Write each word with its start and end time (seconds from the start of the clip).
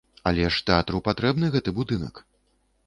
Але 0.29 0.47
ж 0.55 0.63
тэатру 0.69 1.03
патрэбны 1.09 1.53
гэты 1.59 1.79
будынак. 1.83 2.15